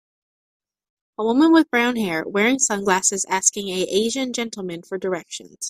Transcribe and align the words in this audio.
A 1.19 1.23
woman 1.23 1.51
with 1.53 1.69
brown 1.69 1.95
hair, 1.95 2.27
wearing 2.27 2.57
sunglasses 2.57 3.23
asking 3.29 3.69
a 3.69 3.83
asian 3.87 4.33
gentleman 4.33 4.81
for 4.81 4.97
directions. 4.97 5.57